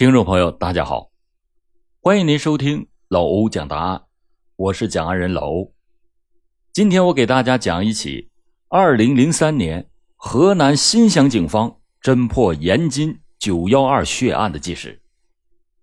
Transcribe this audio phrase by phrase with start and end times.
[0.00, 1.12] 听众朋友，大家好，
[2.00, 4.06] 欢迎您收听老欧讲答案，
[4.56, 5.74] 我是讲案人老欧。
[6.72, 8.30] 今天我给大家讲一起
[8.68, 15.02] 二零零三年河南新乡警方侦破延津九幺二血案的纪实。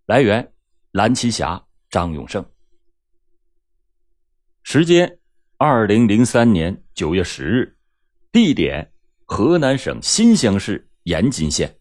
[0.07, 0.52] 来源：
[0.93, 2.43] 蓝旗侠张永胜。
[4.63, 5.20] 时间：
[5.57, 7.77] 二零零三年九月十日。
[8.31, 8.91] 地点：
[9.25, 11.76] 河南省新乡市延津县。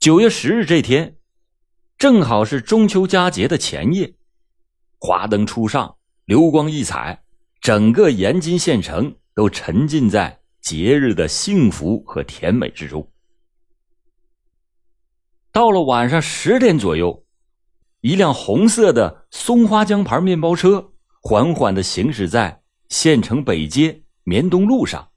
[0.00, 1.16] 九月十日这天，
[1.98, 4.14] 正好是中秋佳节的前夜，
[5.00, 7.24] 华灯初上，流光溢彩，
[7.60, 13.10] 整个延津县城都沉浸在节日的幸福和甜美之中。
[15.50, 17.26] 到了晚上十点左右，
[18.00, 25.10] 一辆红色的松花江牌面包车缓缓的行驶在县城北街绵东路上。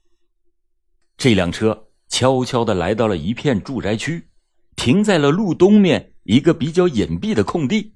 [1.16, 4.26] 这辆车悄悄的来到了一片住宅区。
[4.76, 7.94] 停在了路东面一个比较隐蔽的空地，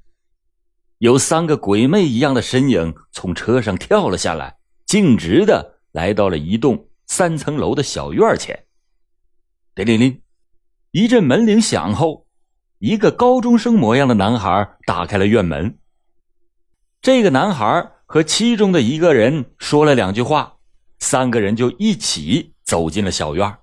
[0.99, 8.65] 有三个鬼魅一样的身影从车上跳了下来，径直的来到了一栋三层楼的小院前。
[9.75, 10.23] 叮铃铃，
[10.91, 12.27] 一阵门铃响后，
[12.79, 15.79] 一个高中生模样的男孩打开了院门。
[17.03, 20.57] 这个男孩和其中的一个人说了两句话，
[20.99, 23.59] 三个人就一起走进了小院。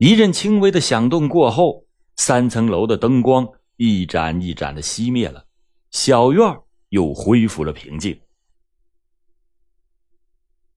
[0.00, 1.84] 一阵轻微的响动过后，
[2.16, 5.44] 三层楼的灯光一盏一盏的熄灭了，
[5.90, 6.42] 小院
[6.88, 8.18] 又恢复了平静。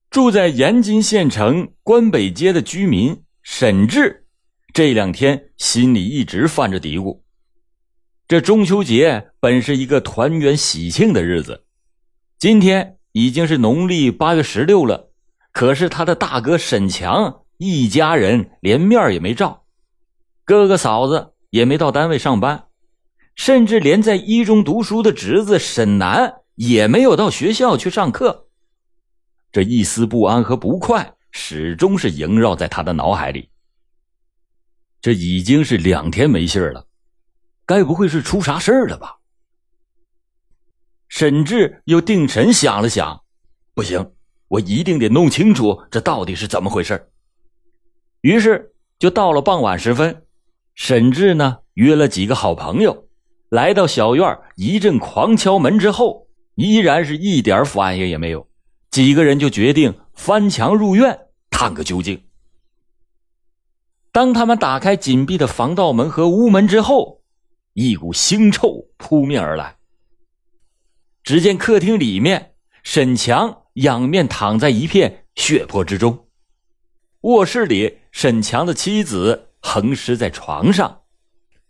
[0.09, 4.27] 住在延津县城关北街的居民沈志，
[4.73, 7.21] 这两天心里一直犯着嘀咕：
[8.27, 11.63] 这中秋节本是一个团圆喜庆的日子，
[12.37, 15.13] 今天已经是农历八月十六了，
[15.53, 17.42] 可是他的大哥沈强。
[17.63, 19.63] 一家人连面也没照，
[20.43, 22.67] 哥哥嫂子也没到单位上班，
[23.35, 28.47] 甚至连在一中读书的侄子沈南也没有到学校去上课。
[29.51, 33.49] 这一丝不安和不快始终是萦绕在他的脑海里。
[34.99, 36.85] 这已经是两天没信了，
[37.65, 39.19] 该不会是出啥事儿了吧？
[41.07, 43.23] 沈志又定神想了想，
[43.73, 44.13] 不行，
[44.47, 47.12] 我一定得弄清楚这到底是怎么回事
[48.23, 50.23] 于是，就到了傍晚时分，
[50.75, 53.09] 沈志呢约了几个好朋友，
[53.49, 58.47] 来到小院一阵狂敲门之后，依然是一点反应也没有。
[58.89, 61.19] 几个人就决定翻墙入院
[61.49, 62.23] 探个究竟。
[64.13, 67.23] 当他们打开紧闭的防盗门和屋门之后，
[67.73, 69.75] 一股腥臭扑面而来。
[71.23, 72.53] 只见客厅里面，
[72.83, 76.22] 沈强仰面躺在一片血泊之中。
[77.23, 81.03] 卧室里，沈强的妻子横尸在床上，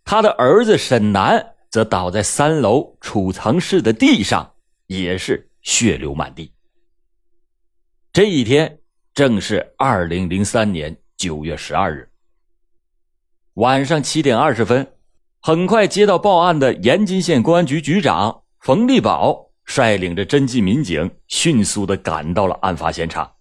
[0.03, 4.53] 他的儿子沈南则倒在三楼储藏室的地上，
[4.87, 6.51] 也是血流满地。
[8.11, 8.79] 这一天
[9.13, 12.09] 正是二零零三年九月十二日
[13.53, 14.95] 晚上七点二十分，
[15.39, 23.31] 很快接到报案的延津县公安局局长冯立宝率领着侦缉民警迅速的赶到了案发现场。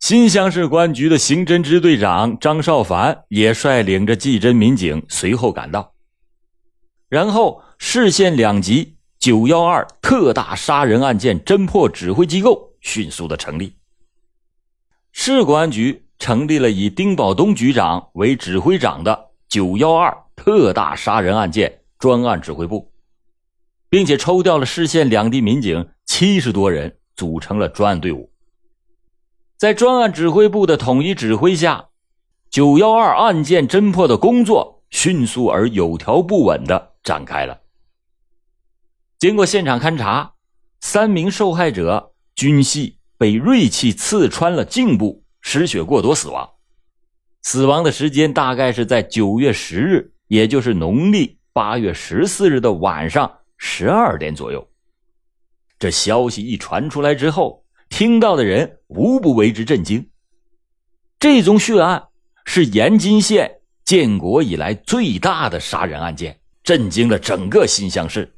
[0.00, 5.92] 新乡市公安局的刑侦支队长张少凡也率领着技侦民警随后赶到，
[7.08, 13.74] 然后市县两级“九幺二”特大杀人案件侦破指挥机构迅速的成立。
[15.10, 22.92] 市公安局成立了以丁宝东局长为指挥长的“九幺二”特大杀人案件专案指挥部，
[23.90, 28.30] 并且抽调了市县两地民警七十多人，组成了专案队伍。
[29.58, 31.88] 在专案指挥部的统一指挥下，
[32.48, 37.60] 九幺二案件侦破的工作迅速而有条不紊的展开了。
[39.18, 40.34] 经过现场勘查，
[40.78, 46.48] 三名受害者均系被锐器刺穿了颈部，失血过多死亡。
[47.42, 54.68] 死亡的时间大概是在九月十日，也就是农历八月十四日的晚上十二点左右。
[55.80, 57.64] 这消息一传出来之后。
[57.88, 60.08] 听到的人无不为之震惊。
[61.18, 62.08] 这宗血案
[62.44, 68.34] 是延津县建国以来最大的杀人案件，震惊了整个新乡市。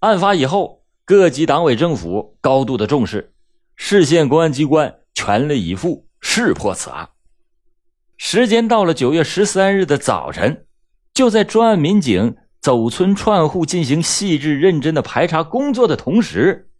[0.00, 3.32] 案发以后，各级党委政府高度的重视，
[3.76, 7.10] 市县公安机关全力以赴识破此案。
[8.16, 10.66] 时间到了九月十三日的早晨，
[11.12, 16.70] 就在专案民警走村串户进行细致认真的排查工作的同时。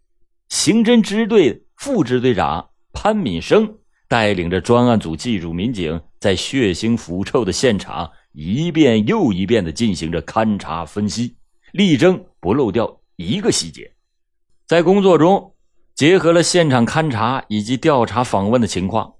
[0.49, 3.77] 刑侦支队副支队长潘敏生
[4.07, 11.35] 带领着专案组技术民警，在血腥腐臭的现场一遍又一遍的进行着勘查分析，
[11.71, 13.91] 力争不漏掉一个细节。
[14.67, 15.53] 在工作中，
[15.95, 19.13] 结合了现场勘查以及调查访问的情况，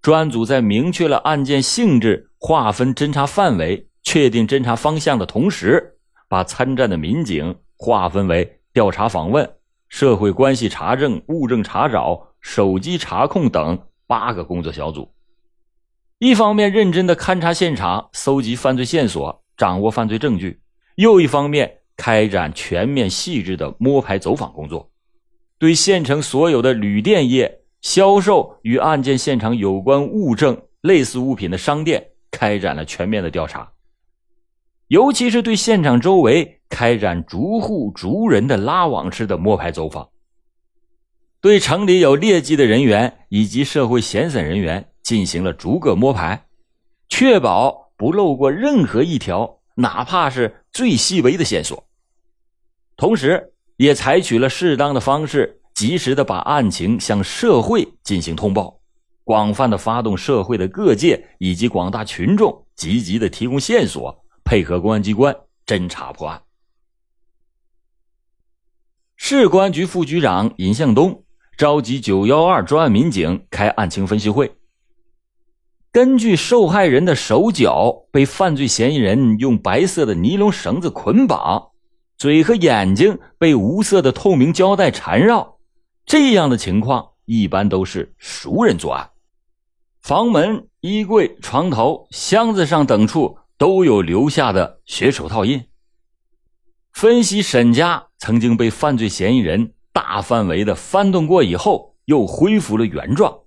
[0.00, 5.98] 专案组在明确了案件性质、划分侦查范围、确定侦查方向的同时，
[6.28, 9.48] 把参战的民警划分为调查访问、
[9.92, 15.12] 社会关系查证、物证查找、手机查控等八个工作小组。
[16.18, 20.58] 一方面认真的勘察现场，搜集犯罪线索，掌握犯罪证据；
[20.96, 21.78] 又一方面。
[21.94, 24.90] 开展全面细致的摸排走访工作，
[25.58, 33.70] 对县城所有的旅店业、销售与案件现场有关物证、类似物品的商店开展了全面的调查，
[34.88, 40.08] 尤其是对现场周围开展逐户逐人的拉网式的摸排走访，
[41.42, 46.46] 对城里有劣迹的人员以及社会闲散人员进行了逐个摸排，
[47.10, 51.86] 确保不漏过任何一条，哪怕是最细微的线索。
[52.96, 58.80] 同时，也采取了适当的方式，及时的把案情向社会进行通报，
[59.24, 65.36] 广泛的发动社会的各界以及广大群众积极的提供线索，配合公安机关
[65.66, 66.40] 侦查破案。
[69.24, 71.22] 市公安局副局长尹向东
[71.56, 74.56] 召集九幺二专案民警开案情分析会。
[75.92, 81.70] 根据受害人的手脚被犯罪嫌疑人用白色的尼龙绳子捆绑。
[82.18, 85.56] 嘴和眼睛被无色的透明胶带缠绕，
[86.04, 89.08] 这样的情况一般都是熟人作案。
[90.00, 95.62] 房门、衣柜、床头、箱子上等处都有留下的血手套印。
[96.92, 103.40] 分析沈家曾经被犯罪嫌疑人大范围的翻动过以后，又恢复了原状。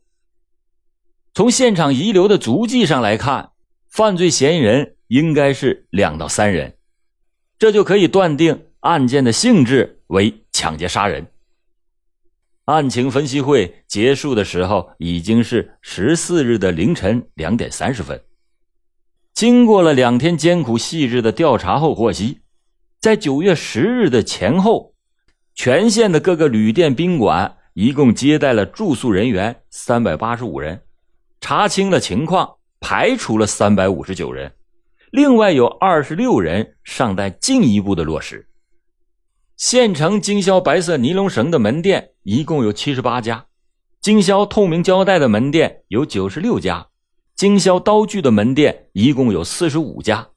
[1.33, 3.51] 从现场遗留的足迹上来看，
[3.87, 6.75] 犯罪嫌疑人应该是两到三人。
[7.57, 11.25] 这就可以断定案件的性质为抢劫杀人。
[12.65, 18.21] 案情分析会结束的时候已经是十四日的凌晨两点三十分。
[19.33, 22.39] 经过了两天艰苦细致的调查后，获悉，
[23.05, 24.95] 在九月十日的前后，
[25.53, 30.81] 全县的各个旅店宾馆一共接待了住宿人员三百八十五人，
[31.39, 34.51] 查清了情况，排除了三百五十九人。
[35.11, 38.47] 另外有二十六人尚待进一步的落实。
[39.55, 43.45] 县城经销白色尼龙绳的门店一共有七十八家，
[44.01, 46.87] 经销透明胶带的门店有九十六家，
[47.35, 50.29] 经销刀具的门店一共有四十五家。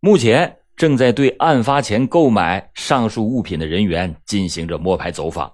[0.00, 5.52] 目前正在对案发前购买上述物品的人员进行着摸排走访。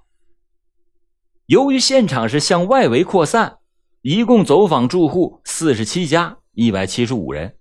[1.44, 3.58] 由于现场是向外围扩散，
[4.00, 7.56] 一共走访住户四十七家，一百七十五人。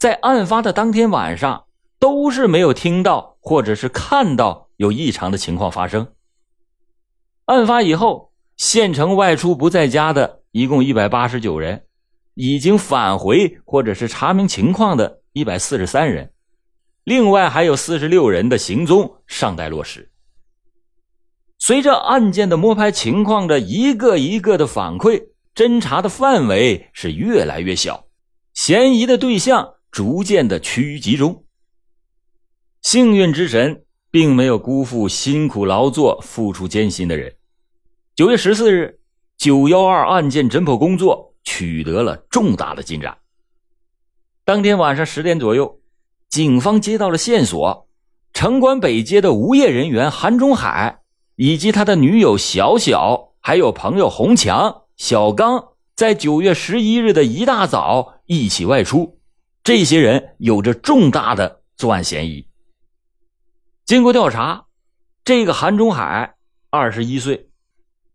[0.00, 1.66] 在案发的当天晚上，
[2.00, 6.08] 都是没有听到或者是看到有异常的情况发生。
[7.44, 11.84] 案发以后，县城外出不在家的一共一百八十九人，
[12.34, 16.32] 已经返回或者是查明情况的一百四十三人，
[17.10, 20.12] 另外还有四十六人的行踪尚待落实。
[21.58, 28.06] 随着案件的摸排情况的一个一个的反馈，侦查的范围是越来越小，
[28.54, 29.74] 嫌疑的对象。
[29.90, 31.44] 逐渐的趋于集中。
[32.80, 37.34] 幸运之神并没有辜负辛苦劳作、付出艰辛的人。
[38.14, 39.00] 九月十四日，
[39.36, 43.18] 九幺二案件侦破工作取得了重大的进展。
[44.44, 45.80] 当天晚上十点左右，
[46.30, 47.88] 警方接到了线索：
[48.32, 51.00] 城关北街的无业人员韩中海
[51.34, 59.18] 以及他的女友小小，还有朋友洪强、小刚，在九月十一日的一大早一起外出。
[59.64, 62.46] 这些人有着重大的作案嫌疑。
[63.84, 64.66] 经过调查，
[65.24, 66.36] 这个韩中海
[66.70, 67.48] 二十一岁，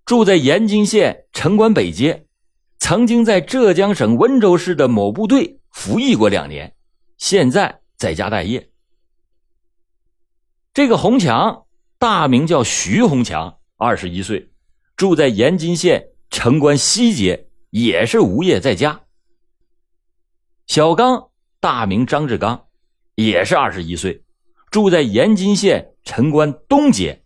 [0.05, 2.27] 住在延津县城关北街，
[2.77, 6.73] 曾经在浙江省温州市的某部队服役过两年，
[7.17, 8.69] 现在在家待业。
[10.73, 11.65] 这个洪强，
[11.97, 14.51] 大名叫徐洪强，二十一岁，
[14.95, 19.01] 住在延津县城关西街，也是无业在家。
[20.67, 21.29] 小刚。
[21.61, 22.67] 大名张志刚，
[23.15, 24.23] 也是二十一岁，
[24.69, 27.23] 住在延津县城关东街，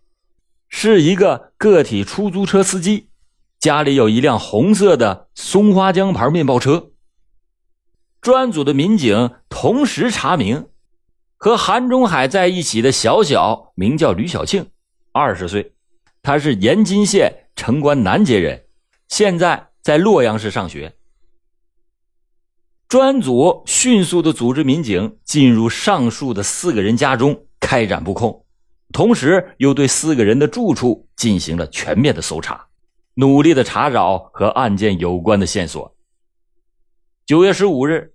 [0.70, 3.10] 是一个个体出租车司机，
[3.58, 6.89] 家里有一辆红色的松花江牌面包车。
[8.20, 10.68] 专组的民警同时查明，
[11.38, 14.66] 和韩中海在一起的小小名叫吕小庆，
[15.12, 15.72] 二十岁，
[16.20, 18.64] 他是延津县城关南街人，
[19.08, 20.94] 现在在洛阳市上学。
[22.88, 28.44] 专组迅速的组织民警进入上述的四个人家中开展布控，
[28.92, 32.66] 同时又对四个人的住处进行了全面的搜查，
[33.14, 35.96] 努力的查找和案件有关的线索。
[37.30, 38.14] 九月十五日，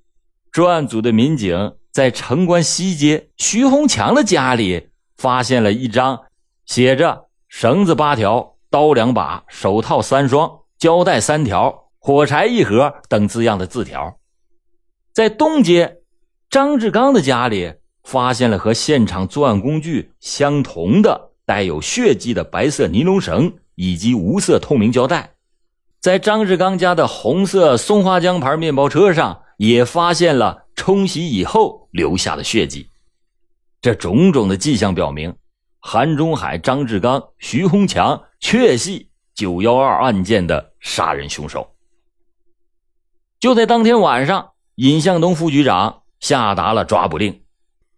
[0.52, 6.24] 专案组的民警在城关西街徐洪强的家里发现了一张
[6.66, 14.20] 写着“绳子八条、刀两把、手套三双、胶带三条、火柴一盒”等字样的字条。
[15.14, 16.00] 在东街，
[16.50, 25.35] 张志刚的家里发现了和现场作案工具相同的带有血迹的白色尼龙绳以及无色透明胶带。
[26.06, 32.92] 在张志刚家的红色松花江牌面包车上，也发现了冲洗以后留下的血迹。
[33.82, 35.36] 这种种的迹象表明，
[35.80, 41.68] 韩中海、张志刚、徐洪强确系九幺二案件的杀人凶手。
[43.40, 44.52] 就在当天晚上。
[44.76, 47.42] 尹向东副局长下达了抓捕令，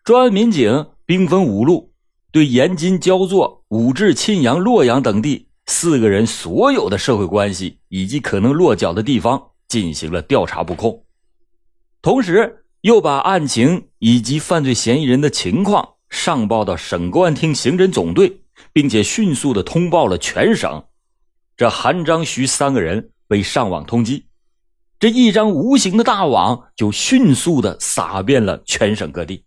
[0.06, 1.92] 专案民警兵分五路，
[2.32, 11.04] 对延津、焦作、武陟、沁阳、洛阳等地四个人所有的社会关系以及可能落脚的地方进行了调查布控，
[12.02, 20.86] 同时又把案情以及犯罪嫌疑人的情况上报到省公安厅刑侦总队，并且迅速的通报了全省。
[21.58, 24.24] 这韩、张、徐三个人被上网通缉。
[25.00, 29.44] 这一张无形的大网就迅速的撒遍了全省各地。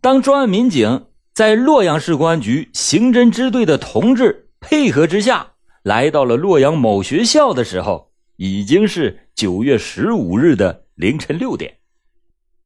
[0.00, 5.52] 当专案民警在洛阳市公安局刑侦支队的同志配合之下，
[5.82, 11.78] 来到了洛阳某学校的时候，已经是九月十五日的凌晨六点。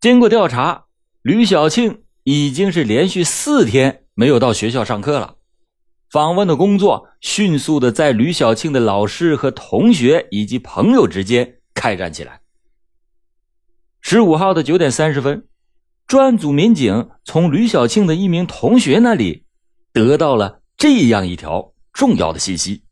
[0.00, 0.86] 经过调查，
[1.22, 5.36] 吕小庆已经是连续四天没有到学校上课了。
[6.10, 12.40] 访问的工作迅速的在吕小庆的老师和同学以及朋友之间开展起来。
[14.00, 15.48] 十五号的九点三十分，
[16.06, 19.44] 专案组民警从吕小庆的一名同学那里
[19.92, 22.82] 得到了这样一条重要的信息。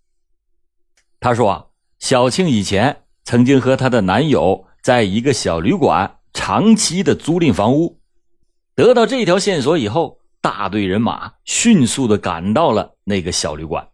[1.21, 1.67] 他说：“啊
[1.99, 8.01] 小庆以前曾经和她的男友在一个小旅馆长期的租赁房屋。”
[8.75, 10.23] 得到这条线索以后。
[10.43, 13.91] 大队人马迅速的赶到了那个小旅馆。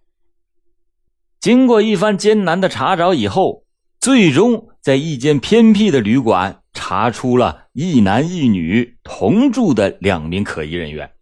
[1.40, 3.66] 经过一番艰难的查找以后，
[4.00, 11.12] 最终在一间偏僻的旅馆查出了一男一女同住的两名可疑人员。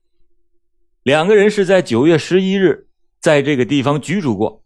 [1.02, 2.85] 两个人是在九月十一日
[3.26, 4.62] 在这个地方居住过。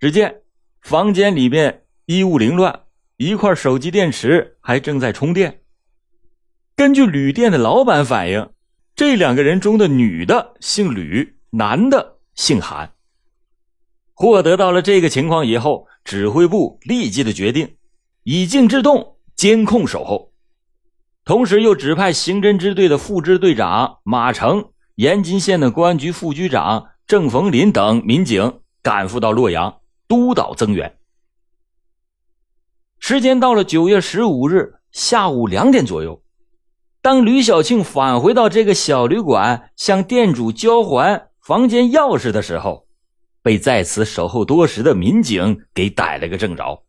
[0.00, 0.42] 只见
[0.80, 2.84] 房间里面衣物凌乱，
[3.18, 5.60] 一块手机电池还正在充电。
[6.74, 8.48] 根据旅店的老板反映。
[8.96, 12.94] 这两个人中的女的姓吕，男的姓韩。
[14.12, 17.76] 获得到了这个情况以后，指挥部立即的决定
[18.24, 20.32] 以静制动，监控守候，
[21.24, 30.98] 同时又指派刑侦支队的副支队长马成、延津县的公安局副局长郑逢林等民警赶赴到洛阳督导增援。
[33.00, 36.22] 时间到了九月十五日下午两点左右。
[37.00, 42.86] 当吕小庆返回到这个小旅馆，向店主交还房间钥匙的时候，
[43.40, 46.84] 被在此守候多时的民警给逮了个正着。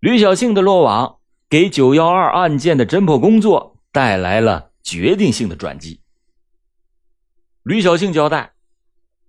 [0.00, 6.00] 吕小庆的落网，给九幺二案件的侦破工作带来了决定性的转机。
[7.62, 8.51] 吕小庆交代：“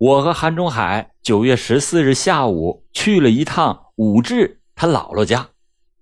[0.04, 5.52] 我和韩中海九月十四日下午去了一趟武志他姥姥家，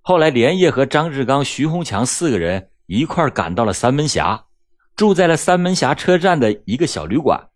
[0.02, 4.48] 后来连夜和张志刚、徐洪强四个人。”一块赶到了三门峡，
[4.96, 7.50] 住在了三门峡车站的一个小旅馆。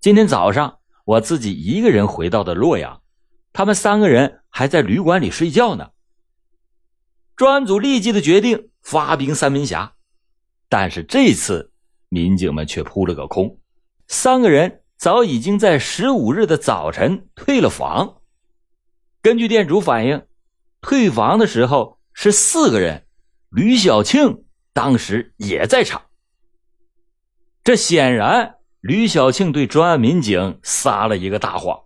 [0.00, 3.02] 今天早上我自己一个人回到的洛阳，
[3.52, 5.90] 他们三个人还在旅馆里睡觉呢。
[7.36, 9.92] 专案组立即的决定发兵三门峡，
[10.70, 11.70] 但是这次
[12.08, 13.60] 民警们却扑了个空，
[14.08, 18.16] 三个人早已经在十五日的早晨退了房。
[19.22, 20.22] 根据店主反映，
[20.80, 23.06] 退房的时候是四个人，
[23.50, 24.42] 吕小庆。
[24.72, 26.02] 当时也在场，
[27.64, 31.84] 这显然吕小庆对专案民警撒了一个大谎。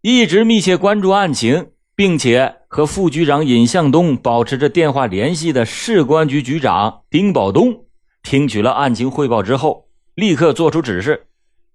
[0.00, 7.84] 一直密切关注案情，并且和副局长尹向东保持着电话联系的市公安局局长丁宝东，
[8.24, 11.28] 听取了案情汇报之后，立刻作出指示，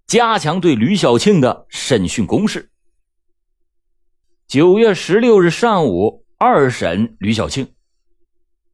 [0.07, 2.71] 加强对吕小庆的审讯攻势。
[4.47, 7.67] 九月十六日上午二审吕小庆，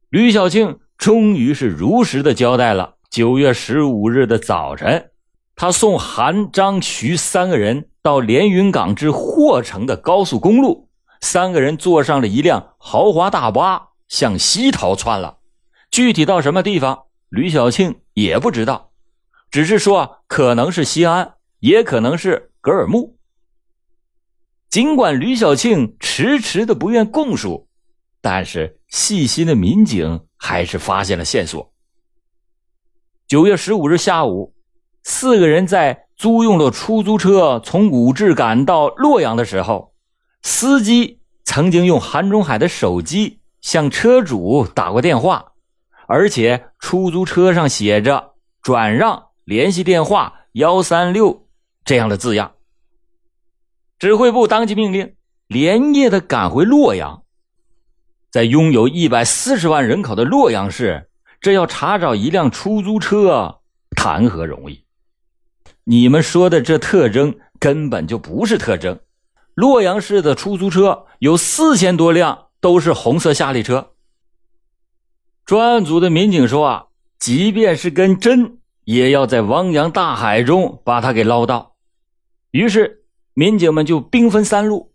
[0.08, 0.78] 吕小庆。
[0.96, 2.94] 终于是如实的交代了。
[3.10, 5.10] 九月十五日的早晨，
[5.56, 10.88] 他送韩、张、徐三个人到连云港至霍城的高速公路，
[11.20, 15.38] 三个人坐上了一辆豪华大巴，向西逃窜了。
[15.90, 18.92] 具体到什么地方，吕小庆也不知道，
[19.54, 23.16] 只是说可能是西安，也可能是格尔木。
[24.68, 27.68] 尽管吕小庆迟迟的不愿供述，
[28.20, 31.72] 但是细心的民警还是发现了线索。
[33.28, 34.56] 九月十五日下午，
[35.04, 39.94] 四个人在租用了出租车从武治赶到洛阳的时候，
[40.42, 45.52] 司机曾经用韩中海的手机向车主打过电话。
[46.08, 51.46] 而且出租车上写着“转让联系电话幺三六”
[51.84, 52.54] 这样的字样。
[53.98, 55.14] 指挥部当即命令
[55.46, 57.22] 连夜的赶回洛阳。
[58.30, 61.08] 在拥有一百四十万人口的洛阳市，
[61.40, 63.60] 这要查找一辆出租车，
[63.96, 64.84] 谈何容易？
[65.84, 68.98] 你们说的这特征根本就不是特征。
[69.54, 73.92] 洛阳市的出租车有四千多辆，都是红色夏利车。
[75.44, 76.86] 专案组的民警说：“啊，
[77.20, 81.76] 即便是跟真，也要在汪洋大海中把他给捞到。”
[82.52, 84.92] 于是，民警们就兵分三路，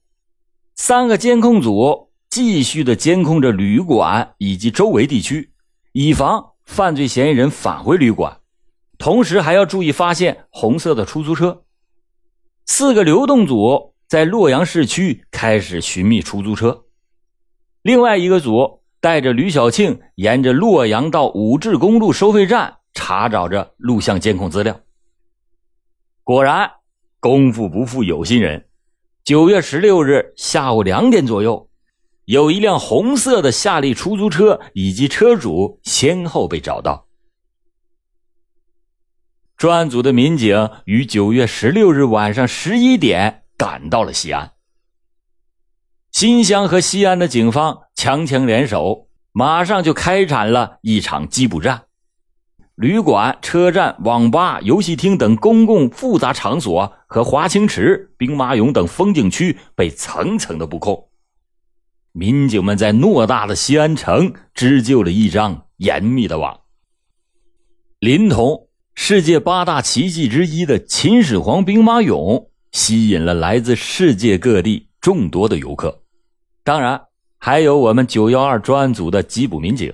[0.76, 5.52] 三个监控组继续的监控着旅馆以及周围地区，
[5.92, 8.40] 以防犯罪嫌疑人返回旅馆，
[8.98, 11.64] 同时还要注意发现红色的出租车。
[12.66, 16.86] 四个流动组在洛阳市区开始寻觅出租车，
[17.82, 18.80] 另外一个组。
[19.02, 22.79] 带着吕小庆沿着洛阳到武治公路收费站
[23.10, 24.80] 查找着录像监控资料。
[26.24, 26.70] 果然，
[27.20, 28.70] 功夫不负有心人。
[29.24, 31.72] 九月十六日下午两点左右，
[32.26, 37.08] 有一辆红色的夏利出租车以及车主先后被找到。
[39.58, 44.52] 专案组的民警于九月十六日晚上十一点赶到了西安。
[46.12, 51.86] 新乡和西安的警方强强联手，马上就开展了一场缉捕战。
[52.80, 61.10] 旅馆、车站、网吧、游戏厅等公共复杂场所和华清池、兵马俑等风景区被层层的布控。
[62.14, 66.58] 民警们在偌大的西安城织就了一张严密的网。
[68.00, 74.88] 临潼，世界八大奇迹之一的秦始皇兵马俑，吸引了来自世界各地。
[75.02, 76.02] 众多的游客，
[76.64, 77.02] 当然
[77.38, 79.94] 还有我们九幺二专案组的缉捕民警。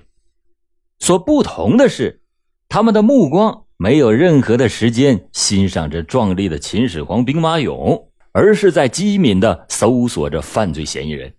[0.99, 2.21] 所不同的是，
[2.75, 11.35] 他们的目光没有任何的时间欣赏着壮丽的秦始皇兵马俑，而是在机敏的搜索着犯罪嫌疑人。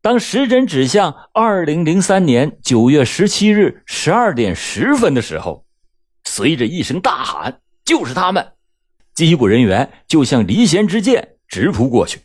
[0.00, 5.66] 当时针指向二零零三年九月十七日十二点十分的时候，
[6.24, 8.52] 随着一声大喊：“就是他们！”
[9.14, 11.32] 缉捕人员就像离弦之箭。
[11.46, 12.20] 直扑过去，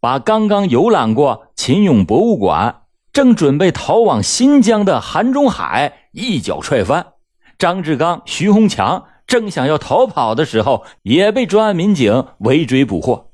[0.00, 7.14] 把刚刚游览过秦俑博物馆、正准备逃往新疆的韩中海一脚踹翻。
[7.58, 13.30] 张志刚、徐洪强正想要逃跑的时候，也被专案民警围追捕获。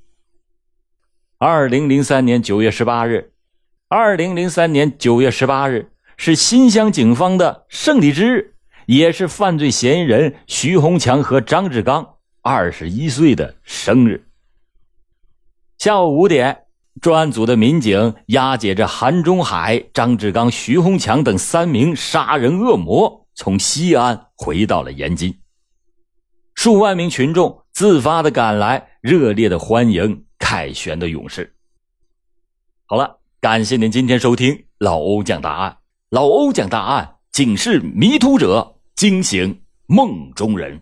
[1.38, 3.32] 二零零三年九月十八日，
[3.88, 8.54] 二零零三年九月十八日是新乡警方的胜利之日，
[8.86, 14.26] 也是犯罪嫌疑人徐洪强和张志刚二十一岁的生日。
[15.78, 16.64] 下午五点，
[17.00, 25.38] 专案组的民警押解着韩中海、张志刚、徐洪强等三名杀人恶魔，从西安回到了延津。
[26.54, 31.54] 数万名群众自发的赶来，热烈的欢迎凯旋的勇士。
[32.86, 35.76] 好了，感谢您今天收听老欧讲大案。
[36.08, 40.80] 老欧讲大案，警示迷途者，惊醒梦中人。